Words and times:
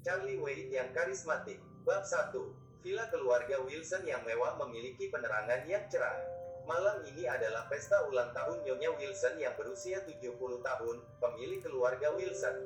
Charlie 0.00 0.40
Wade 0.40 0.72
yang 0.72 0.88
karismatik. 0.96 1.60
Bab 1.84 2.08
1. 2.08 2.32
Villa 2.80 3.04
keluarga 3.12 3.60
Wilson 3.60 4.08
yang 4.08 4.24
mewah 4.24 4.56
memiliki 4.64 5.12
penerangan 5.12 5.68
yang 5.68 5.84
cerah. 5.92 6.16
Malam 6.64 7.04
ini 7.04 7.28
adalah 7.28 7.68
pesta 7.68 8.08
ulang 8.08 8.32
tahun 8.32 8.64
Nyonya 8.64 8.96
Wilson 8.96 9.36
yang 9.36 9.52
berusia 9.60 10.00
70 10.08 10.32
tahun, 10.64 10.96
pemilik 11.20 11.60
keluarga 11.60 12.16
Wilson. 12.16 12.56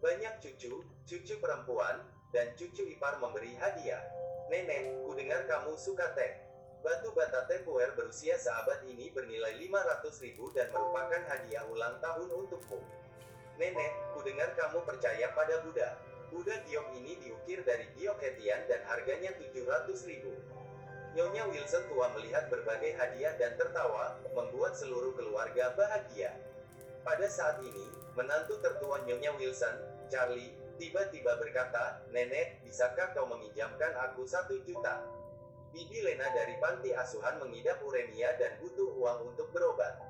Banyak 0.00 0.40
cucu, 0.40 0.80
cucu 1.04 1.34
perempuan, 1.36 2.00
dan 2.32 2.56
cucu 2.56 2.88
ipar 2.88 3.20
memberi 3.20 3.52
hadiah. 3.60 4.00
Nenek, 4.48 5.04
ku 5.04 5.12
dengar 5.12 5.44
kamu 5.44 5.76
suka 5.76 6.16
teh. 6.16 6.32
Batu 6.80 7.12
bata 7.12 7.44
tempuer 7.44 7.92
berusia 7.92 8.40
sahabat 8.40 8.88
ini 8.88 9.12
bernilai 9.12 9.56
500 9.68 10.24
ribu 10.24 10.48
dan 10.56 10.72
merupakan 10.72 11.20
hadiah 11.28 11.64
ulang 11.68 12.00
tahun 12.00 12.28
untukmu. 12.32 12.80
Nenek, 13.60 14.16
ku 14.16 14.24
dengar 14.24 14.56
kamu 14.56 14.80
percaya 14.88 15.28
pada 15.36 15.60
Buddha. 15.60 16.13
Buddha 16.34 16.58
giok 16.66 16.98
ini 16.98 17.14
diukir 17.22 17.62
dari 17.62 17.86
giok 17.94 18.18
Hetian 18.18 18.66
dan 18.66 18.82
harganya 18.90 19.30
700 19.38 20.10
ribu. 20.10 20.34
Nyonya 21.14 21.46
Wilson 21.46 21.86
tua 21.86 22.10
melihat 22.18 22.50
berbagai 22.50 22.90
hadiah 22.98 23.38
dan 23.38 23.54
tertawa, 23.54 24.18
membuat 24.34 24.74
seluruh 24.74 25.14
keluarga 25.14 25.70
bahagia. 25.78 26.34
Pada 27.06 27.30
saat 27.30 27.62
ini, 27.62 27.86
menantu 28.18 28.58
tertua 28.58 29.06
Nyonya 29.06 29.30
Wilson, 29.38 29.78
Charlie, 30.10 30.50
tiba-tiba 30.74 31.38
berkata, 31.38 32.02
Nenek, 32.10 32.66
bisakah 32.66 33.14
kau 33.14 33.30
meminjamkan 33.30 33.94
aku 34.10 34.26
satu 34.26 34.58
juta? 34.66 35.06
Bibi 35.70 36.02
Lena 36.02 36.26
dari 36.34 36.58
panti 36.58 36.90
asuhan 36.98 37.38
mengidap 37.38 37.78
uremia 37.86 38.34
dan 38.42 38.58
butuh 38.58 38.90
uang 38.98 39.30
untuk 39.30 39.54
berobat. 39.54 40.02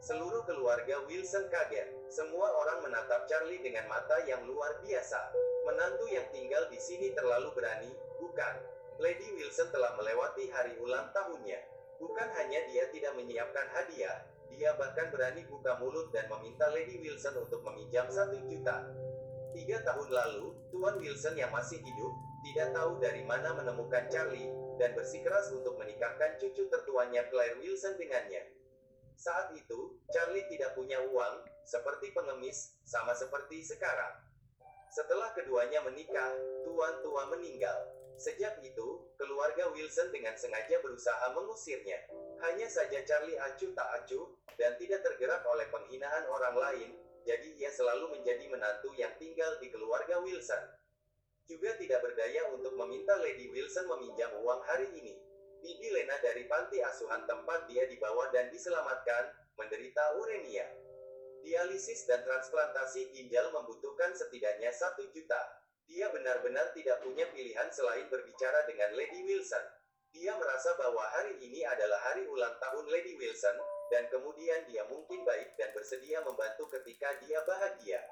Seluruh 0.00 0.48
keluarga 0.48 1.04
Wilson 1.04 1.52
kaget. 1.52 1.92
Semua 2.08 2.56
orang 2.56 2.88
menatap 2.88 3.28
Charlie 3.28 3.60
dengan 3.60 3.84
mata 3.84 4.16
yang 4.24 4.48
luar 4.48 4.80
biasa. 4.80 5.47
Menantu 5.68 6.08
yang 6.08 6.24
tinggal 6.32 6.64
di 6.72 6.80
sini 6.80 7.12
terlalu 7.12 7.52
berani, 7.52 7.92
bukan? 8.16 8.56
Lady 8.96 9.36
Wilson 9.36 9.68
telah 9.68 9.92
melewati 10.00 10.48
hari 10.48 10.72
ulang 10.80 11.12
tahunnya. 11.12 11.60
Bukan 12.00 12.28
hanya 12.40 12.64
dia 12.72 12.88
tidak 12.88 13.12
menyiapkan 13.20 13.68
hadiah, 13.76 14.24
dia 14.48 14.72
bahkan 14.80 15.12
berani 15.12 15.44
buka 15.44 15.76
mulut 15.76 16.08
dan 16.08 16.24
meminta 16.32 16.72
Lady 16.72 16.96
Wilson 17.04 17.36
untuk 17.44 17.60
meminjam 17.68 18.08
satu 18.08 18.40
juta. 18.48 18.88
Tiga 19.52 19.84
tahun 19.84 20.08
lalu, 20.08 20.56
Tuan 20.72 20.96
Wilson 21.04 21.36
yang 21.36 21.52
masih 21.52 21.76
hidup, 21.84 22.12
tidak 22.48 22.72
tahu 22.72 22.96
dari 23.04 23.20
mana 23.28 23.52
menemukan 23.52 24.08
Charlie, 24.08 24.48
dan 24.80 24.96
bersikeras 24.96 25.52
untuk 25.52 25.76
menikahkan 25.76 26.40
cucu 26.40 26.64
tertuanya 26.72 27.28
Claire 27.28 27.60
Wilson 27.60 28.00
dengannya. 28.00 28.40
Saat 29.20 29.52
itu, 29.52 30.00
Charlie 30.16 30.48
tidak 30.48 30.72
punya 30.72 30.96
uang, 31.12 31.44
seperti 31.68 32.16
pengemis, 32.16 32.72
sama 32.88 33.12
seperti 33.12 33.60
sekarang. 33.60 34.27
Setelah 34.88 35.36
keduanya 35.36 35.84
menikah, 35.84 36.32
tuan 36.64 37.04
tua 37.04 37.28
meninggal. 37.28 37.92
Sejak 38.18 38.58
itu, 38.66 39.04
keluarga 39.14 39.70
Wilson 39.70 40.10
dengan 40.10 40.34
sengaja 40.34 40.82
berusaha 40.82 41.30
mengusirnya. 41.36 42.02
Hanya 42.42 42.66
saja 42.66 43.04
Charlie 43.06 43.38
acuh 43.38 43.70
tak 43.76 43.88
acuh, 44.02 44.26
dan 44.58 44.74
tidak 44.74 45.06
tergerak 45.06 45.46
oleh 45.46 45.70
penghinaan 45.70 46.26
orang 46.26 46.56
lain, 46.58 46.90
jadi 47.22 47.48
ia 47.54 47.70
selalu 47.70 48.18
menjadi 48.18 48.48
menantu 48.50 48.90
yang 48.98 49.14
tinggal 49.22 49.54
di 49.62 49.70
keluarga 49.70 50.18
Wilson. 50.18 50.64
Juga 51.46 51.76
tidak 51.78 52.02
berdaya 52.02 52.48
untuk 52.52 52.74
meminta 52.74 53.14
Lady 53.22 53.48
Wilson 53.52 53.86
meminjam 53.86 54.34
uang 54.40 54.60
hari 54.66 54.88
ini. 54.98 55.14
Bibi 55.62 55.88
Lena 55.90 56.16
dari 56.24 56.48
panti 56.50 56.82
asuhan 56.82 57.28
tempat 57.28 57.68
dia 57.70 57.86
dibawa 57.86 58.32
dan 58.34 58.50
diselamatkan, 58.50 59.30
menderita 59.54 60.18
uremia. 60.18 60.66
Dialisis 61.48 62.04
dan 62.04 62.20
transplantasi 62.28 63.08
ginjal 63.08 63.48
membutuhkan 63.56 64.12
setidaknya 64.12 64.68
satu 64.68 65.08
juta. 65.16 65.64
Dia 65.88 66.12
benar-benar 66.12 66.76
tidak 66.76 67.00
punya 67.00 67.24
pilihan 67.32 67.72
selain 67.72 68.04
berbicara 68.12 68.68
dengan 68.68 68.92
Lady 68.92 69.24
Wilson. 69.24 69.64
Dia 70.12 70.36
merasa 70.36 70.76
bahwa 70.76 71.00
hari 71.08 71.40
ini 71.40 71.64
adalah 71.64 72.12
hari 72.12 72.28
ulang 72.28 72.52
tahun 72.60 72.92
Lady 72.92 73.16
Wilson, 73.16 73.56
dan 73.88 74.12
kemudian 74.12 74.68
dia 74.68 74.84
mungkin 74.92 75.24
baik 75.24 75.56
dan 75.56 75.72
bersedia 75.72 76.20
membantu 76.20 76.68
ketika 76.68 77.16
dia 77.24 77.40
bahagia. 77.48 78.04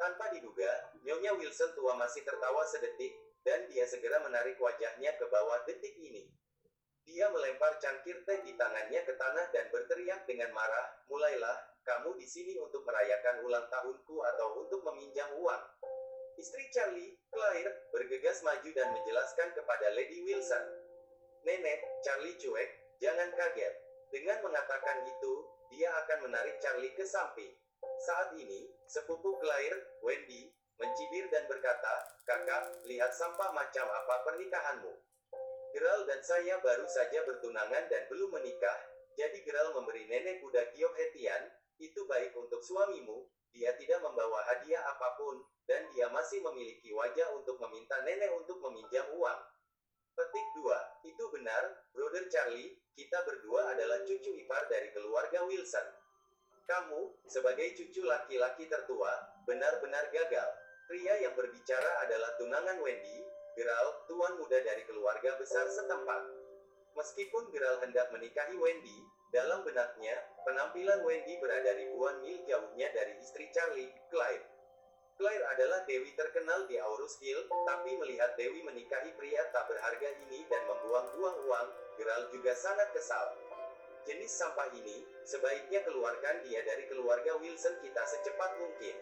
Tanpa 0.00 0.32
diduga, 0.32 0.96
Nyonya 1.04 1.36
Wilson 1.36 1.76
tua 1.76 1.92
masih 2.00 2.24
tertawa 2.24 2.64
sedetik, 2.64 3.12
dan 3.44 3.68
dia 3.68 3.84
segera 3.84 4.16
menarik 4.24 4.56
wajahnya 4.56 5.12
ke 5.20 5.28
bawah 5.28 5.60
detik 5.68 5.92
ini. 6.00 6.24
Dia 7.04 7.28
melempar 7.28 7.76
cangkir 7.84 8.24
teh 8.24 8.40
di 8.48 8.56
tangannya 8.56 9.04
ke 9.04 9.12
tanah 9.12 9.52
dan 9.52 9.68
berteriak 9.68 10.24
dengan 10.24 10.56
marah, 10.56 11.04
mulailah, 11.12 11.71
kamu 11.82 12.14
di 12.18 12.26
sini 12.26 12.54
untuk 12.62 12.86
merayakan 12.86 13.42
ulang 13.42 13.66
tahunku 13.66 14.16
atau 14.34 14.62
untuk 14.62 14.80
meminjam 14.86 15.30
uang. 15.38 15.62
Istri 16.38 16.64
Charlie, 16.72 17.18
Claire, 17.28 17.90
bergegas 17.92 18.40
maju 18.46 18.70
dan 18.72 18.88
menjelaskan 18.94 19.52
kepada 19.52 19.92
Lady 19.92 20.24
Wilson. 20.24 20.64
Nenek, 21.42 21.80
Charlie 22.06 22.38
cuek, 22.38 22.70
jangan 23.02 23.28
kaget. 23.34 23.74
Dengan 24.08 24.38
mengatakan 24.46 25.04
itu, 25.06 25.34
dia 25.74 25.90
akan 26.04 26.30
menarik 26.30 26.56
Charlie 26.62 26.94
ke 26.94 27.04
samping. 27.04 27.52
Saat 28.06 28.34
ini, 28.38 28.70
sepupu 28.86 29.36
Claire, 29.42 29.98
Wendy, 30.00 30.54
mencibir 30.78 31.26
dan 31.30 31.46
berkata, 31.50 31.94
Kakak, 32.22 32.86
lihat 32.86 33.10
sampah 33.10 33.50
macam 33.50 33.86
apa 33.90 34.14
pernikahanmu. 34.26 34.94
Geral 35.72 36.04
dan 36.04 36.20
saya 36.22 36.60
baru 36.60 36.84
saja 36.86 37.24
bertunangan 37.24 37.88
dan 37.88 38.02
belum 38.12 38.30
menikah, 38.36 38.78
jadi 39.16 39.38
Geral 39.44 39.72
memberi 39.76 40.04
nenek 40.08 40.44
kuda 40.44 40.72
Giok 40.76 40.94
Hetian, 40.96 41.42
itu 41.82 42.06
baik 42.06 42.30
untuk 42.38 42.62
suamimu, 42.62 43.26
dia 43.50 43.74
tidak 43.74 44.00
membawa 44.06 44.38
hadiah 44.46 44.80
apa 44.86 45.18
pun, 45.18 45.42
dan 45.66 45.90
dia 45.90 46.06
masih 46.14 46.38
memiliki 46.40 46.94
wajah 46.94 47.34
untuk 47.34 47.58
meminta 47.58 47.98
nenek 48.06 48.30
untuk 48.38 48.62
meminjam 48.62 49.04
uang. 49.18 49.40
Petik 50.14 50.46
2. 50.60 51.10
Itu 51.10 51.24
benar, 51.34 51.88
Brother 51.90 52.30
Charlie, 52.30 52.78
kita 52.94 53.24
berdua 53.26 53.74
adalah 53.74 54.04
cucu 54.04 54.36
ipar 54.38 54.68
dari 54.70 54.92
keluarga 54.92 55.42
Wilson. 55.48 55.88
Kamu, 56.68 57.26
sebagai 57.26 57.74
cucu 57.74 58.06
laki-laki 58.06 58.70
tertua, 58.70 59.12
benar-benar 59.48 60.08
gagal. 60.14 60.48
Pria 60.86 61.16
yang 61.24 61.34
berbicara 61.34 62.06
adalah 62.06 62.36
tunangan 62.36 62.78
Wendy, 62.84 63.24
Geral, 63.52 64.08
tuan 64.08 64.32
muda 64.40 64.60
dari 64.64 64.84
keluarga 64.88 65.36
besar 65.36 65.68
setempat. 65.68 66.24
Meskipun 66.96 67.52
Geral 67.52 67.80
hendak 67.84 68.08
menikahi 68.12 68.56
Wendy, 68.56 68.96
dalam 69.32 69.64
benaknya, 69.64 70.12
penampilan 70.44 71.00
Wendy 71.08 71.40
berada 71.40 71.72
ribuan 71.72 72.20
mil 72.20 72.36
jauhnya 72.44 72.92
dari 72.92 73.16
istri 73.16 73.48
Charlie, 73.48 73.88
Clyde. 74.12 74.44
Claire 75.16 75.44
adalah 75.56 75.88
Dewi 75.88 76.12
terkenal 76.12 76.68
di 76.68 76.76
Aurus 76.76 77.16
Hill, 77.16 77.48
tapi 77.64 77.96
melihat 77.96 78.36
Dewi 78.36 78.60
menikahi 78.60 79.12
pria 79.16 79.48
tak 79.48 79.72
berharga 79.72 80.08
ini 80.28 80.44
dan 80.52 80.60
membuang-buang 80.68 81.48
uang, 81.48 81.68
Geral 81.96 82.28
juga 82.28 82.52
sangat 82.52 82.92
kesal. 82.92 83.32
Jenis 84.04 84.32
sampah 84.36 84.68
ini, 84.76 85.04
sebaiknya 85.24 85.80
keluarkan 85.84 86.44
dia 86.44 86.60
dari 86.68 86.84
keluarga 86.92 87.36
Wilson 87.40 87.80
kita 87.80 88.02
secepat 88.04 88.60
mungkin. 88.60 88.96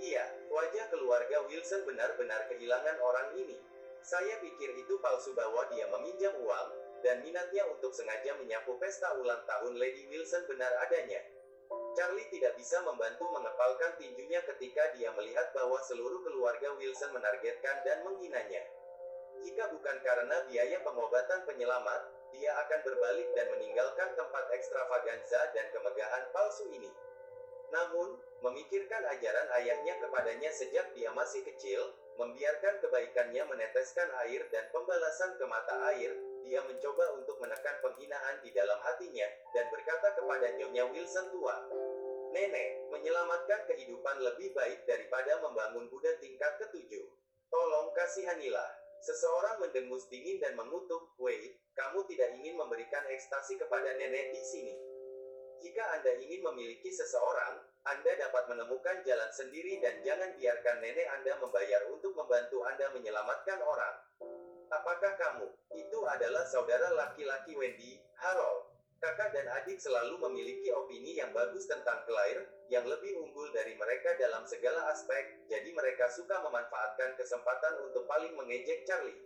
Iya, 0.00 0.48
wajah 0.48 0.88
keluarga 0.88 1.44
Wilson 1.48 1.84
benar-benar 1.84 2.48
kehilangan 2.48 2.96
orang 3.04 3.36
ini. 3.36 3.60
Saya 4.00 4.40
pikir 4.40 4.80
itu 4.80 4.96
palsu 5.00 5.36
bahwa 5.36 5.68
dia 5.74 5.90
meminjam 5.92 6.34
uang, 6.40 6.68
dan 7.02 7.20
minatnya 7.26 7.66
untuk 7.68 7.90
sengaja 7.92 8.34
menyapu 8.38 8.78
pesta 8.78 9.14
ulang 9.18 9.42
tahun 9.44 9.76
Lady 9.76 10.08
Wilson 10.08 10.46
benar 10.48 10.70
adanya. 10.86 11.20
Charlie 11.92 12.28
tidak 12.32 12.56
bisa 12.56 12.80
membantu 12.80 13.28
mengepalkan 13.28 13.96
tinjunya 14.00 14.40
ketika 14.48 14.92
dia 14.96 15.12
melihat 15.12 15.52
bahwa 15.52 15.76
seluruh 15.84 16.24
keluarga 16.24 16.72
Wilson 16.78 17.12
menargetkan 17.12 17.84
dan 17.84 18.00
menghinanya. 18.04 18.64
Jika 19.42 19.68
bukan 19.74 19.96
karena 20.00 20.36
biaya 20.48 20.78
pengobatan 20.86 21.42
penyelamat, 21.44 22.00
dia 22.32 22.54
akan 22.64 22.80
berbalik 22.86 23.28
dan 23.36 23.46
meninggalkan 23.52 24.08
tempat 24.16 24.44
ekstravaganza 24.54 25.52
dan 25.52 25.66
kemegahan 25.74 26.24
palsu 26.32 26.70
ini. 26.72 26.88
Namun, 27.72 28.20
memikirkan 28.44 29.02
ajaran 29.16 29.48
ayahnya 29.60 29.96
kepadanya 29.96 30.52
sejak 30.52 30.92
dia 30.92 31.08
masih 31.16 31.40
kecil, 31.44 31.92
membiarkan 32.20 32.84
kebaikannya 32.84 33.42
meneteskan 33.48 34.08
air 34.28 34.44
dan 34.52 34.68
pembalasan 34.68 35.40
ke 35.40 35.44
mata 35.48 35.76
air, 35.96 36.12
dia 36.44 36.60
mencoba 36.66 37.16
untuk 37.18 37.38
menekan 37.38 37.78
penghinaan 37.82 38.42
di 38.42 38.50
dalam 38.54 38.78
hatinya, 38.82 39.28
dan 39.54 39.66
berkata 39.70 40.14
kepada 40.14 40.52
Nyonya 40.58 40.84
Wilson 40.90 41.30
tua, 41.30 41.56
Nenek, 42.32 42.88
menyelamatkan 42.88 43.68
kehidupan 43.68 44.16
lebih 44.24 44.56
baik 44.56 44.88
daripada 44.88 45.36
membangun 45.44 45.84
Buddha 45.92 46.16
tingkat 46.16 46.56
ketujuh. 46.64 47.04
Tolong 47.52 47.92
kasihanilah. 47.92 48.72
Seseorang 49.04 49.60
mendengus 49.60 50.08
dingin 50.08 50.40
dan 50.40 50.56
mengutuk, 50.56 51.12
Wait, 51.20 51.60
kamu 51.76 52.00
tidak 52.08 52.32
ingin 52.40 52.56
memberikan 52.56 53.04
ekstasi 53.12 53.60
kepada 53.60 53.92
nenek 54.00 54.32
di 54.32 54.40
sini. 54.40 54.74
Jika 55.60 55.84
Anda 55.94 56.16
ingin 56.16 56.40
memiliki 56.40 56.88
seseorang, 56.88 57.60
Anda 57.84 58.16
dapat 58.16 58.48
menemukan 58.48 59.04
jalan 59.04 59.30
sendiri 59.30 59.78
dan 59.84 60.00
jangan 60.00 60.32
biarkan 60.34 60.80
nenek 60.80 61.06
Anda 61.12 61.36
membayar 61.36 61.86
untuk 61.92 62.16
membantu 62.16 62.64
Anda 62.64 62.90
menyelamatkan 62.96 63.60
orang. 63.60 63.94
Apakah 64.72 65.12
kamu, 65.20 65.52
itu 65.76 65.98
adalah 66.08 66.48
saudara 66.48 66.88
laki-laki 66.96 67.52
Wendy, 67.52 68.00
Harold. 68.16 68.72
Kakak 69.04 69.36
dan 69.36 69.44
adik 69.60 69.76
selalu 69.76 70.16
memiliki 70.16 70.72
opini 70.72 71.20
yang 71.20 71.28
bagus 71.36 71.68
tentang 71.68 72.00
Claire, 72.08 72.48
yang 72.72 72.88
lebih 72.88 73.20
unggul 73.20 73.52
dari 73.52 73.76
mereka 73.76 74.16
dalam 74.16 74.48
segala 74.48 74.88
aspek, 74.88 75.44
jadi 75.44 75.68
mereka 75.76 76.08
suka 76.08 76.40
memanfaatkan 76.40 77.20
kesempatan 77.20 77.84
untuk 77.84 78.08
paling 78.08 78.32
mengejek 78.32 78.88
Charlie. 78.88 79.20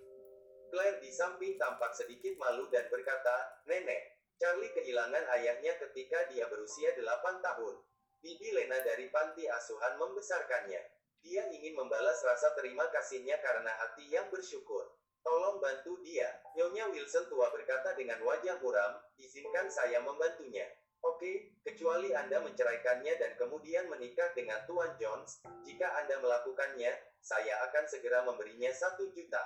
Claire 0.67 0.99
di 0.99 1.15
samping 1.15 1.55
tampak 1.63 1.95
sedikit 1.95 2.35
malu 2.43 2.67
dan 2.75 2.91
berkata, 2.91 3.63
Nenek, 3.71 4.19
Charlie 4.43 4.75
kehilangan 4.75 5.31
ayahnya 5.39 5.79
ketika 5.79 6.27
dia 6.27 6.51
berusia 6.51 6.91
8 6.99 7.07
tahun. 7.39 7.75
Bibi 8.19 8.51
Lena 8.51 8.83
dari 8.83 9.07
panti 9.15 9.47
asuhan 9.47 9.95
membesarkannya. 9.95 10.83
Dia 11.23 11.47
ingin 11.55 11.79
membalas 11.79 12.19
rasa 12.27 12.51
terima 12.59 12.91
kasihnya 12.91 13.39
karena 13.39 13.71
hati 13.71 14.11
yang 14.11 14.27
bersyukur. 14.27 14.91
Tolong 15.27 15.59
bantu 15.59 15.99
dia. 16.07 16.31
Nyonya 16.55 16.87
Wilson 16.95 17.27
tua 17.27 17.51
berkata 17.51 17.99
dengan 17.99 18.23
wajah 18.23 18.63
muram, 18.63 19.03
izinkan 19.19 19.67
saya 19.67 19.99
membantunya. 19.99 20.71
Oke, 21.03 21.59
kecuali 21.67 22.15
Anda 22.15 22.47
menceraikannya 22.47 23.15
dan 23.19 23.35
kemudian 23.35 23.91
menikah 23.91 24.31
dengan 24.39 24.63
Tuan 24.71 24.95
Jones, 25.03 25.43
jika 25.67 25.87
Anda 25.99 26.23
melakukannya, 26.23 26.95
saya 27.19 27.55
akan 27.67 27.85
segera 27.91 28.23
memberinya 28.23 28.71
satu 28.71 29.11
juta. 29.11 29.43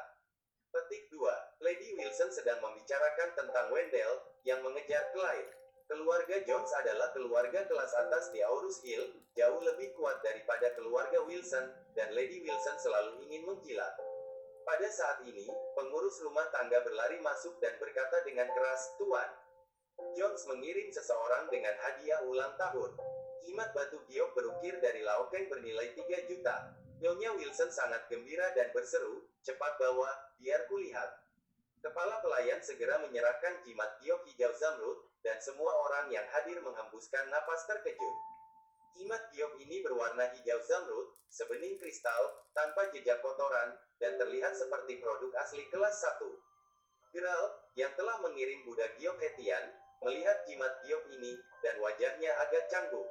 Petik 0.68 1.08
2. 1.10 1.64
Lady 1.64 1.96
Wilson 1.96 2.28
sedang 2.28 2.60
membicarakan 2.60 3.34
tentang 3.34 3.72
Wendell, 3.72 4.20
yang 4.44 4.60
mengejar 4.60 5.10
Clyde. 5.16 5.52
Keluarga 5.90 6.38
Jones 6.46 6.70
adalah 6.78 7.10
keluarga 7.10 7.66
kelas 7.66 7.92
atas 7.98 8.30
di 8.30 8.38
Aurus 8.46 8.78
Hill, 8.86 9.10
jauh 9.34 9.60
lebih 9.64 9.90
kuat 9.98 10.22
daripada 10.22 10.70
keluarga 10.78 11.18
Wilson, 11.26 11.66
dan 11.98 12.14
Lady 12.14 12.44
Wilson 12.46 12.76
selalu 12.78 13.26
ingin 13.26 13.42
menjilat. 13.42 14.09
Pada 14.70 14.86
saat 14.86 15.18
ini, 15.26 15.50
pengurus 15.74 16.22
rumah 16.22 16.46
tangga 16.54 16.78
berlari 16.86 17.18
masuk 17.18 17.58
dan 17.58 17.74
berkata 17.82 18.22
dengan 18.22 18.46
keras, 18.54 18.94
Tuan, 19.02 19.26
Jones 20.14 20.46
mengirim 20.46 20.94
seseorang 20.94 21.50
dengan 21.50 21.74
hadiah 21.74 22.22
ulang 22.22 22.54
tahun. 22.54 22.94
Jimat 23.42 23.74
batu 23.74 23.98
giok 24.06 24.30
berukir 24.30 24.78
dari 24.78 25.02
Laokeng 25.02 25.50
bernilai 25.50 25.90
3 25.98 26.30
juta. 26.30 26.70
Nyonya 27.02 27.34
Wilson 27.34 27.66
sangat 27.66 28.06
gembira 28.14 28.54
dan 28.54 28.70
berseru, 28.70 29.26
cepat 29.42 29.74
bawa, 29.74 30.38
biar 30.38 30.62
kulihat. 30.70 31.18
Kepala 31.82 32.22
pelayan 32.22 32.62
segera 32.62 33.02
menyerahkan 33.02 33.66
jimat 33.66 33.98
giok 33.98 34.22
hijau 34.30 34.54
zamrud, 34.54 35.02
dan 35.26 35.42
semua 35.42 35.74
orang 35.82 36.14
yang 36.14 36.30
hadir 36.30 36.62
menghembuskan 36.62 37.26
napas 37.26 37.66
terkejut. 37.66 38.16
Jimat 38.98 39.30
giok 39.34 39.58
ini 39.62 39.82
berwarna 39.82 40.30
hijau 40.34 40.60
zamrud, 40.66 41.14
sebening 41.30 41.78
kristal, 41.78 42.46
tanpa 42.54 42.90
jejak 42.90 43.22
kotoran, 43.22 43.78
dan 44.02 44.18
terlihat 44.18 44.54
seperti 44.56 44.98
produk 44.98 45.30
asli 45.38 45.66
kelas 45.70 46.02
1. 46.02 46.24
Geralt, 47.10 47.52
yang 47.74 47.90
telah 47.98 48.22
mengirim 48.22 48.62
Buddha 48.66 48.86
giok 48.98 49.18
Etian, 49.18 49.74
melihat 50.02 50.46
jimat 50.46 50.82
giok 50.86 51.06
ini, 51.10 51.38
dan 51.62 51.78
wajahnya 51.82 52.30
agak 52.46 52.66
canggung. 52.70 53.06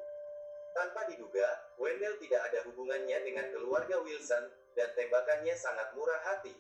Tanpa 0.72 1.10
diduga, 1.10 1.48
Wendell 1.82 2.16
tidak 2.22 2.42
ada 2.52 2.60
hubungannya 2.70 3.18
dengan 3.26 3.50
keluarga 3.52 4.00
Wilson, 4.00 4.48
dan 4.78 4.90
tembakannya 4.96 5.56
sangat 5.58 5.92
murah 5.98 6.22
hati. 6.24 6.54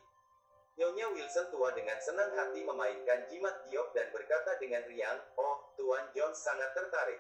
Nyonya 0.80 1.12
Wilson 1.12 1.52
tua 1.52 1.76
dengan 1.76 2.00
senang 2.00 2.32
hati 2.40 2.64
memainkan 2.64 3.28
jimat 3.28 3.68
giok 3.68 3.92
dan 3.92 4.08
berkata 4.16 4.56
dengan 4.58 4.84
riang, 4.88 5.20
Oh, 5.36 5.76
Tuan 5.76 6.08
Jones 6.16 6.40
sangat 6.40 6.72
tertarik. 6.72 7.20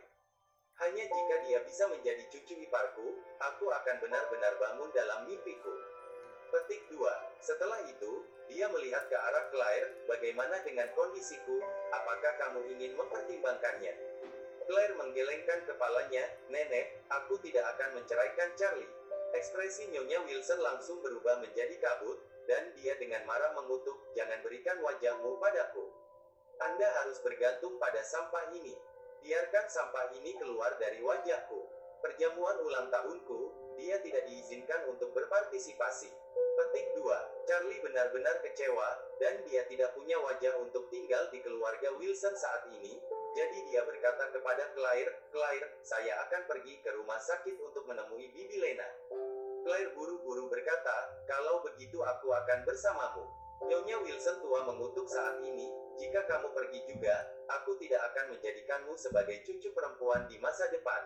Hanya 0.79 1.03
jika 1.03 1.35
dia 1.43 1.59
bisa 1.67 1.91
menjadi 1.91 2.23
cucu 2.31 2.55
iparku, 2.55 3.19
aku 3.35 3.65
akan 3.67 3.95
benar-benar 3.99 4.55
bangun 4.63 4.87
dalam 4.95 5.27
mimpiku. 5.27 5.75
Petik 6.55 6.87
2. 6.87 7.03
Setelah 7.43 7.83
itu, 7.83 8.23
dia 8.47 8.71
melihat 8.71 9.03
ke 9.11 9.17
arah 9.19 9.51
Claire, 9.51 9.91
bagaimana 10.07 10.63
dengan 10.63 10.87
kondisiku, 10.95 11.59
apakah 11.91 12.31
kamu 12.39 12.63
ingin 12.71 12.95
mempertimbangkannya? 12.95 13.93
Claire 14.71 14.95
menggelengkan 14.95 15.67
kepalanya, 15.67 16.31
Nenek, 16.47 17.03
aku 17.11 17.35
tidak 17.43 17.75
akan 17.75 17.99
menceraikan 17.99 18.49
Charlie. 18.55 18.87
Ekspresi 19.35 19.91
Nyonya 19.91 20.23
Wilson 20.23 20.63
langsung 20.63 21.03
berubah 21.03 21.43
menjadi 21.43 21.75
kabut, 21.83 22.23
dan 22.47 22.71
dia 22.79 22.95
dengan 22.95 23.27
marah 23.27 23.51
mengutuk, 23.51 23.99
jangan 24.15 24.39
berikan 24.41 24.79
wajahmu 24.79 25.43
padaku. 25.43 25.91
Anda 26.63 26.87
harus 27.03 27.19
bergantung 27.19 27.75
pada 27.77 27.99
sampah 27.99 28.55
ini. 28.55 28.73
Biarkan 29.19 29.65
sampah 29.67 30.15
ini 30.15 30.35
keluar 30.39 30.79
dari 30.79 31.03
wajahku. 31.03 31.59
Perjamuan 31.99 32.55
ulang 32.63 32.87
tahunku, 32.87 33.39
dia 33.75 33.99
tidak 33.99 34.23
diizinkan 34.27 34.87
untuk 34.87 35.11
berpartisipasi. 35.11 36.07
Petik 36.59 36.87
2. 36.95 37.47
Charlie 37.47 37.79
benar-benar 37.83 38.43
kecewa, 38.43 38.89
dan 39.19 39.43
dia 39.47 39.63
tidak 39.67 39.95
punya 39.95 40.19
wajah 40.19 40.59
untuk 40.59 40.91
tinggal 40.91 41.27
di 41.31 41.39
keluarga 41.39 41.95
Wilson 41.95 42.35
saat 42.35 42.67
ini, 42.71 42.99
jadi 43.35 43.57
dia 43.71 43.81
berkata 43.87 44.27
kepada 44.35 44.73
Claire, 44.75 45.13
Claire, 45.31 45.67
saya 45.85 46.19
akan 46.27 46.43
pergi 46.49 46.83
ke 46.83 46.91
rumah 46.91 47.21
sakit 47.21 47.55
untuk 47.63 47.87
menemui 47.87 48.27
Bibi 48.35 48.57
Lena. 48.59 48.89
Claire 49.63 49.95
buru-buru 49.95 50.51
berkata, 50.51 51.23
kalau 51.29 51.63
begitu 51.63 52.03
aku 52.03 52.27
akan 52.33 52.67
bersamamu. 52.67 53.38
Nyonya 53.59 53.99
Wilson 53.99 54.39
tua 54.39 54.63
mengutuk 54.63 55.03
saat 55.11 55.43
ini, 55.43 55.67
jika 55.99 56.23
kamu 56.31 56.55
pergi 56.55 56.79
juga, 56.87 57.27
aku 57.51 57.75
tidak 57.75 57.99
akan 58.13 58.31
menjadikanmu 58.31 58.95
sebagai 58.95 59.43
cucu 59.43 59.75
perempuan 59.75 60.23
di 60.31 60.39
masa 60.39 60.71
depan. 60.71 61.03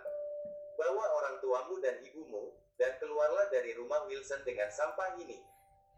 Bawa 0.77 1.05
orang 1.17 1.41
tuamu 1.41 1.81
dan 1.81 1.97
ibumu, 2.05 2.53
dan 2.77 2.93
keluarlah 3.01 3.49
dari 3.49 3.73
rumah 3.73 4.05
Wilson 4.05 4.45
dengan 4.45 4.69
sampah 4.69 5.17
ini. 5.17 5.41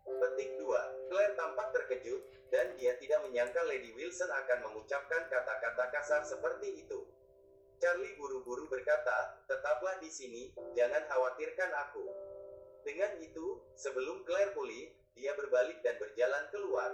Petik 0.05 0.55
2. 0.61 1.11
Claire 1.11 1.35
tampak 1.35 1.75
terkejut, 1.75 2.23
dan 2.53 2.71
dia 2.79 2.95
tidak 3.03 3.19
menyangka 3.27 3.59
Lady 3.67 3.91
Wilson 3.91 4.31
akan 4.31 4.71
mengucapkan 4.71 5.27
kata-kata 5.27 5.91
kasar 5.91 6.21
seperti 6.23 6.87
itu. 6.87 7.03
Charlie 7.83 8.15
buru-buru 8.15 8.71
berkata, 8.71 9.43
tetaplah 9.43 9.99
di 9.99 10.07
sini, 10.07 10.55
jangan 10.71 11.03
khawatirkan 11.11 11.71
aku. 11.89 12.05
Dengan 12.87 13.19
itu, 13.19 13.59
sebelum 13.75 14.23
Claire 14.23 14.55
pulih, 14.55 14.93
dia 15.15 15.31
berbalik 15.33 15.79
dan 15.81 15.95
berjalan 15.95 16.43
keluar. 16.51 16.91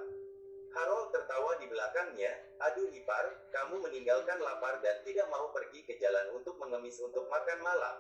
Harold 0.72 1.12
tertawa 1.12 1.60
di 1.60 1.68
belakangnya, 1.68 2.32
aduh 2.64 2.88
ipar, 2.96 3.26
kamu 3.52 3.84
meninggalkan 3.84 4.40
lapar 4.40 4.80
dan 4.80 5.04
tidak 5.04 5.28
mau 5.28 5.52
pergi 5.52 5.84
ke 5.84 6.00
jalan 6.00 6.32
untuk 6.32 6.56
mengemis 6.56 6.96
untuk 7.04 7.28
makan 7.28 7.60
malam. 7.60 7.98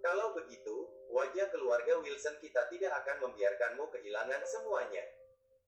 Kalau 0.00 0.32
begitu, 0.32 0.88
wajah 1.12 1.52
keluarga 1.52 2.00
Wilson 2.00 2.40
kita 2.40 2.72
tidak 2.72 3.04
akan 3.04 3.28
membiarkanmu 3.28 3.84
kehilangan 3.92 4.40
semuanya. 4.48 5.04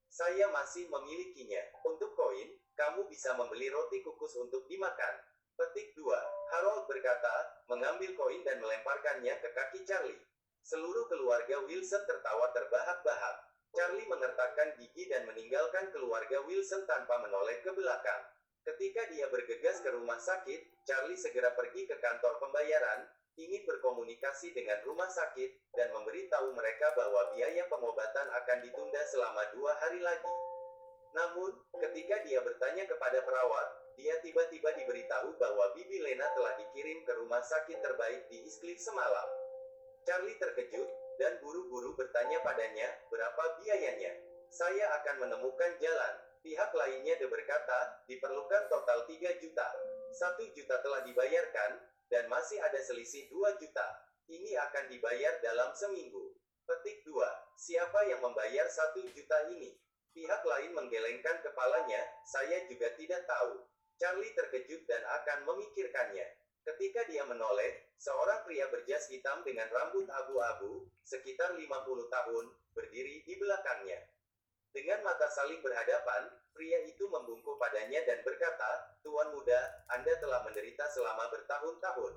Saya 0.09 0.49
masih 0.49 0.89
memilikinya. 0.89 1.61
Untuk 1.85 2.17
koin, 2.17 2.49
kamu 2.73 3.05
bisa 3.13 3.37
membeli 3.37 3.69
roti 3.69 4.01
kukus 4.01 4.33
untuk 4.41 4.65
dimakan. 4.73 5.21
Petik 5.53 5.93
2. 6.01 6.09
Harold 6.57 6.89
berkata, 6.89 7.61
mengambil 7.69 8.09
koin 8.17 8.41
dan 8.41 8.57
melemparkannya 8.57 9.37
ke 9.37 9.49
kaki 9.53 9.85
Charlie. 9.85 10.17
Seluruh 10.65 11.13
keluarga 11.13 11.61
Wilson 11.69 12.09
tertawa 12.09 12.49
terbahak-bahak. 12.57 13.52
Charlie 13.73 14.05
mengertakkan 14.05 14.77
gigi 14.77 15.09
dan 15.09 15.25
meninggalkan 15.25 15.89
keluarga 15.97 16.45
Wilson 16.45 16.85
tanpa 16.85 17.17
menoleh 17.25 17.65
ke 17.65 17.73
belakang. 17.73 18.23
Ketika 18.63 19.09
dia 19.11 19.27
bergegas 19.33 19.81
ke 19.81 19.91
rumah 19.91 20.21
sakit, 20.21 20.85
Charlie 20.87 21.19
segera 21.19 21.51
pergi 21.57 21.89
ke 21.89 21.97
kantor 21.99 22.39
pembayaran, 22.39 23.09
ingin 23.41 23.65
berkomunikasi 23.65 24.53
dengan 24.53 24.79
rumah 24.85 25.09
sakit, 25.09 25.73
dan 25.73 25.89
memberitahu 25.97 26.53
mereka 26.53 26.93
bahwa 26.95 27.33
biaya 27.33 27.65
pengobatan 27.67 28.29
akan 28.29 28.59
ditunda 28.61 29.03
selama 29.09 29.43
dua 29.57 29.73
hari 29.81 30.05
lagi. 30.05 30.31
Namun, 31.17 31.51
ketika 31.81 32.23
dia 32.29 32.45
bertanya 32.45 32.85
kepada 32.87 33.25
perawat, 33.25 33.67
dia 33.97 34.17
tiba-tiba 34.25 34.73
diberitahu 34.73 35.37
bahwa 35.37 35.73
Bibi 35.77 36.01
Lena 36.01 36.29
telah 36.33 36.57
dikirim 36.57 37.05
ke 37.05 37.13
rumah 37.19 37.41
sakit 37.45 37.81
terbaik 37.81 38.29
di 38.33 38.47
Eastcliff 38.49 38.81
semalam. 38.81 39.29
Charlie 40.09 40.41
terkejut, 40.41 40.89
dan 41.23 41.39
buru-buru 41.39 41.95
bertanya 41.95 42.43
padanya, 42.43 42.91
berapa 43.07 43.63
biayanya? 43.63 44.11
Saya 44.51 44.91
akan 44.99 45.23
menemukan 45.23 45.79
jalan. 45.79 46.15
Pihak 46.43 46.75
lainnya 46.75 47.15
dia 47.15 47.31
berkata, 47.31 48.03
diperlukan 48.11 48.67
total 48.67 49.07
3 49.07 49.39
juta. 49.39 49.71
1 50.11 50.51
juta 50.51 50.83
telah 50.83 51.07
dibayarkan, 51.07 51.79
dan 52.11 52.27
masih 52.27 52.59
ada 52.59 52.83
selisih 52.83 53.31
2 53.31 53.55
juta. 53.63 53.87
Ini 54.27 54.59
akan 54.67 54.91
dibayar 54.91 55.39
dalam 55.39 55.71
seminggu. 55.79 56.35
Petik 56.67 57.07
2. 57.07 57.15
Siapa 57.55 58.03
yang 58.11 58.19
membayar 58.19 58.67
1 58.67 59.07
juta 59.15 59.39
ini? 59.55 59.79
Pihak 60.11 60.43
lain 60.43 60.75
menggelengkan 60.75 61.39
kepalanya, 61.47 62.03
saya 62.27 62.67
juga 62.67 62.91
tidak 62.99 63.23
tahu. 63.31 63.63
Charlie 63.95 64.35
terkejut 64.35 64.83
dan 64.91 65.07
akan 65.07 65.47
memikirkannya. 65.47 66.27
Ketika 66.63 67.03
dia 67.11 67.27
menoleh, 67.27 67.91
seorang 67.99 68.47
pria 68.47 68.71
berjas 68.71 69.11
hitam 69.11 69.43
dengan 69.43 69.67
rambut 69.67 70.07
abu-abu, 70.07 70.87
sekitar 71.03 71.59
50 71.59 71.67
tahun, 72.07 72.45
berdiri 72.71 73.27
di 73.27 73.35
belakangnya. 73.35 73.99
Dengan 74.73 75.05
mata 75.05 75.27
saling 75.29 75.59
berhadapan, 75.61 76.33
pria 76.55 76.81
itu 76.87 77.05
membungkuk 77.11 77.59
padanya 77.59 78.01
dan 78.07 78.23
berkata, 78.25 78.97
Tuan 79.05 79.35
muda, 79.35 79.85
Anda 79.91 80.17
telah 80.23 80.47
menderita 80.47 80.87
selama 80.89 81.29
bertahun-tahun. 81.35 82.15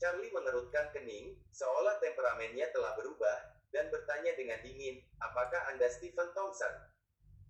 Charlie 0.00 0.32
mengerutkan 0.32 0.90
kening, 0.90 1.38
seolah 1.54 2.02
temperamennya 2.02 2.72
telah 2.74 2.96
berubah, 2.98 3.36
dan 3.70 3.92
bertanya 3.94 4.32
dengan 4.34 4.58
dingin, 4.64 5.04
apakah 5.22 5.70
Anda 5.70 5.86
Stephen 5.92 6.32
Thompson? 6.32 6.72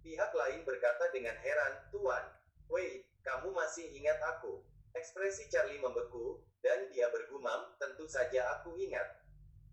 Pihak 0.03 0.35
lain 0.35 0.67
berkata 0.67 1.09
dengan 1.15 1.39
heran, 1.41 1.89
Tuan, 1.95 2.25
wait, 2.69 3.07
kamu 3.25 3.55
masih 3.55 3.87
ingat 3.97 4.19
aku? 4.37 4.68
Ekspresi 4.97 5.49
Charlie 5.53 5.81
membeku, 5.81 6.41
Dan 6.59 6.91
dia 6.91 7.07
bergumam, 7.15 7.71
tentu 7.79 8.05
saja 8.11 8.59
aku 8.59 8.75
ingat. 8.75 9.07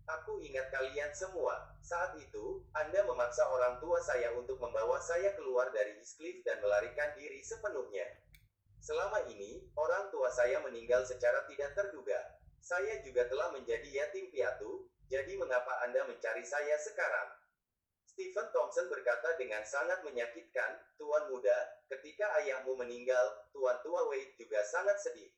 Aku 0.06 0.38
ingat 0.38 0.70
kalian 0.70 1.10
semua. 1.10 1.74
Saat 1.82 2.14
itu, 2.14 2.62
Anda 2.70 3.02
memaksa 3.02 3.42
orang 3.50 3.82
tua 3.82 3.98
saya 3.98 4.30
untuk 4.38 4.62
membawa 4.62 5.02
saya 5.02 5.34
keluar 5.34 5.74
dari 5.74 5.98
Eastcliff 5.98 6.46
dan 6.46 6.62
melarikan 6.62 7.10
diri 7.18 7.42
sepenuhnya. 7.42 8.06
Selama 8.78 9.26
ini, 9.26 9.66
orang 9.74 10.14
tua 10.14 10.30
saya 10.30 10.62
meninggal 10.62 11.02
secara 11.02 11.42
tidak 11.50 11.74
terduga. 11.74 12.22
Saya 12.62 13.02
juga 13.02 13.26
telah 13.26 13.50
menjadi 13.50 13.86
yatim 13.86 14.30
piatu, 14.30 14.86
jadi 15.10 15.34
mengapa 15.34 15.82
Anda 15.82 16.06
mencari 16.06 16.46
saya 16.46 16.78
sekarang? 16.78 17.45
Stephen 18.16 18.48
Thompson 18.48 18.88
berkata 18.88 19.36
dengan 19.36 19.60
sangat 19.60 20.00
menyakitkan, 20.00 20.80
Tuan 20.96 21.28
muda, 21.28 21.52
ketika 21.84 22.24
ayahmu 22.40 22.72
meninggal, 22.72 23.44
Tuan 23.52 23.76
tua 23.84 24.08
Wade 24.08 24.32
juga 24.40 24.64
sangat 24.64 24.96
sedih. 24.96 25.28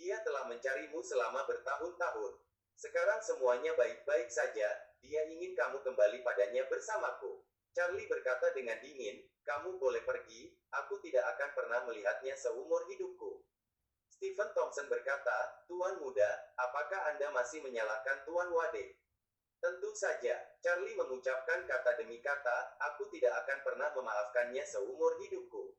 Dia 0.00 0.16
telah 0.24 0.48
mencarimu 0.48 0.96
selama 1.04 1.44
bertahun-tahun. 1.44 2.40
Sekarang 2.72 3.20
semuanya 3.20 3.76
baik-baik 3.76 4.32
saja, 4.32 4.80
dia 5.04 5.28
ingin 5.28 5.52
kamu 5.52 5.84
kembali 5.84 6.24
padanya 6.24 6.64
bersamaku. 6.72 7.44
Charlie 7.76 8.08
berkata 8.08 8.48
dengan 8.56 8.80
dingin, 8.80 9.20
kamu 9.44 9.76
boleh 9.76 10.00
pergi, 10.00 10.56
aku 10.72 11.04
tidak 11.04 11.36
akan 11.36 11.52
pernah 11.52 11.84
melihatnya 11.84 12.32
seumur 12.32 12.88
hidupku. 12.88 13.44
Stephen 14.08 14.48
Thompson 14.56 14.88
berkata, 14.88 15.68
Tuan 15.68 16.00
muda, 16.00 16.48
apakah 16.56 17.12
Anda 17.12 17.28
masih 17.28 17.60
menyalahkan 17.60 18.24
Tuan 18.24 18.48
Wade? 18.56 18.99
Tentu 19.60 19.92
saja, 19.92 20.40
Charlie 20.64 20.96
mengucapkan 20.96 21.68
kata 21.68 22.00
demi 22.00 22.24
kata, 22.24 22.80
aku 22.80 23.12
tidak 23.12 23.44
akan 23.44 23.58
pernah 23.60 23.92
memaafkannya 23.92 24.64
seumur 24.64 25.20
hidupku. 25.20 25.76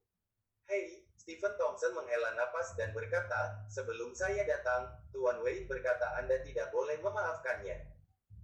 Hei, 0.70 1.10
Stephen 1.18 1.58
Thompson 1.58 1.98
menghela 1.98 2.38
napas 2.38 2.78
dan 2.78 2.94
berkata, 2.94 3.66
sebelum 3.74 4.14
saya 4.14 4.46
datang, 4.46 4.86
Tuan 5.10 5.42
Wade 5.42 5.66
berkata 5.66 6.14
Anda 6.22 6.46
tidak 6.46 6.70
boleh 6.70 7.02
memaafkannya. 7.02 7.90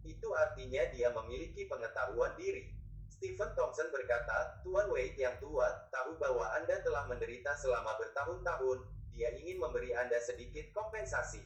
Itu 0.01 0.33
artinya 0.33 0.89
dia 0.89 1.13
memiliki 1.13 1.69
pengetahuan 1.69 2.33
diri. 2.33 2.73
Stephen 3.05 3.53
Thompson 3.53 3.93
berkata, 3.93 4.57
Tuan 4.65 4.89
Wade 4.89 5.21
yang 5.21 5.37
tua, 5.37 5.69
tahu 5.93 6.17
bahwa 6.17 6.49
Anda 6.57 6.81
telah 6.81 7.05
menderita 7.05 7.53
selama 7.61 7.93
bertahun-tahun, 8.01 8.89
dia 9.13 9.29
ingin 9.37 9.61
memberi 9.61 9.93
Anda 9.93 10.17
sedikit 10.17 10.73
kompensasi. 10.73 11.45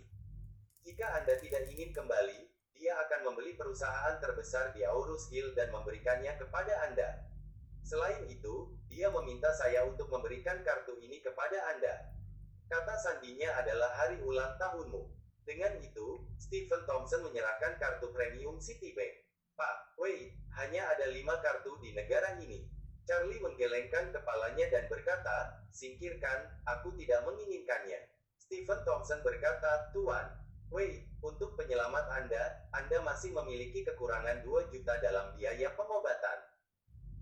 Jika 0.83 1.11
Anda 1.19 1.35
tidak 1.39 1.67
ingin 1.71 1.91
kembali, 1.91 2.50
dia 2.81 2.97
akan 2.97 3.29
membeli 3.29 3.53
perusahaan 3.53 4.17
terbesar 4.17 4.73
di 4.73 4.81
Aurus 4.81 5.29
Hill 5.29 5.53
dan 5.53 5.69
memberikannya 5.69 6.33
kepada 6.33 6.89
Anda. 6.89 7.29
Selain 7.85 8.25
itu, 8.25 8.73
dia 8.89 9.13
meminta 9.13 9.53
saya 9.53 9.85
untuk 9.85 10.09
memberikan 10.09 10.65
kartu 10.65 10.97
ini 10.97 11.21
kepada 11.21 11.77
Anda. 11.77 12.09
Kata 12.65 12.97
sandinya 12.97 13.53
adalah 13.61 13.93
hari 14.01 14.17
ulang 14.25 14.57
tahunmu. 14.57 15.13
Dengan 15.45 15.77
itu, 15.85 16.25
Stephen 16.41 16.81
Thompson 16.89 17.21
menyerahkan 17.21 17.77
kartu 17.77 18.09
premium 18.09 18.57
Citibank. 18.57 19.29
Pak, 19.53 20.01
wait, 20.01 20.33
hanya 20.57 20.81
ada 20.89 21.05
lima 21.13 21.37
kartu 21.45 21.77
di 21.85 21.93
negara 21.93 22.33
ini. 22.41 22.65
Charlie 23.05 23.45
menggelengkan 23.45 24.09
kepalanya 24.09 24.65
dan 24.73 24.89
berkata, 24.89 25.69
singkirkan, 25.69 26.49
aku 26.65 26.97
tidak 26.97 27.29
menginginkannya. 27.29 28.09
Stephen 28.41 28.81
Thompson 28.89 29.21
berkata, 29.21 29.93
Tuan, 29.93 30.40
wait, 30.71 31.03
untuk 31.19 31.59
penyelamat 31.59 32.07
Anda, 32.15 32.43
Anda 32.71 33.03
masih 33.03 33.35
memiliki 33.35 33.83
kekurangan 33.83 34.41
2 34.47 34.71
juta 34.71 34.95
dalam 35.03 35.35
biaya 35.35 35.75
pengobatan. 35.75 36.39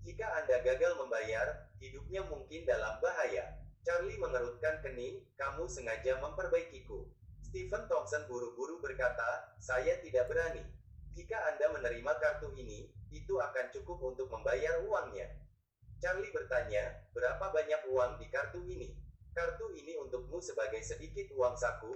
Jika 0.06 0.24
Anda 0.38 0.62
gagal 0.62 0.96
membayar, 0.96 1.68
hidupnya 1.82 2.24
mungkin 2.30 2.64
dalam 2.64 3.02
bahaya. 3.02 3.58
Charlie 3.82 4.16
mengerutkan 4.22 4.80
kening, 4.86 5.26
kamu 5.34 5.66
sengaja 5.66 6.22
memperbaikiku. 6.22 7.10
Stephen 7.42 7.90
Thompson 7.90 8.24
buru-buru 8.30 8.78
berkata, 8.78 9.58
saya 9.58 9.98
tidak 9.98 10.30
berani. 10.30 10.62
Jika 11.18 11.36
Anda 11.50 11.74
menerima 11.74 12.12
kartu 12.22 12.54
ini, 12.54 12.86
itu 13.10 13.34
akan 13.34 13.74
cukup 13.74 13.98
untuk 14.14 14.30
membayar 14.30 14.78
uangnya. 14.86 15.26
Charlie 15.98 16.30
bertanya, 16.30 17.02
berapa 17.12 17.50
banyak 17.50 17.82
uang 17.90 18.22
di 18.22 18.30
kartu 18.30 18.62
ini? 18.62 18.94
Kartu 19.34 19.74
ini 19.74 19.98
untukmu 19.98 20.38
sebagai 20.38 20.80
sedikit 20.86 21.34
uang 21.34 21.58
saku, 21.58 21.92